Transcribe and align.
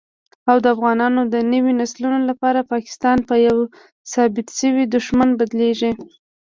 او 0.49 0.57
دافغانانو 0.67 1.21
دنويو 1.33 1.77
نسلونو 1.81 2.19
لپاره 2.29 2.67
پاکستان 2.73 3.17
په 3.29 3.35
يوه 3.47 3.63
ثابت 4.13 4.47
شوي 4.59 4.83
دښمن 4.93 5.29
بدليږي 5.39 5.91